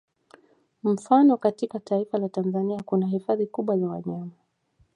[0.83, 4.29] Mfano katika taifa la Tanzania kuna hifadhi kubwa za wanyama